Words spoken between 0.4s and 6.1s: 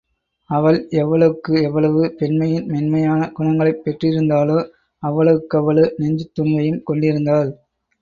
அவள் எவ்வளவுக்கு எவ்வளவு பெண்மையின் மென்மையான குணங்களைப் பெற்றிருந்தாளோ அவ்வளவுக் கவ்வளவு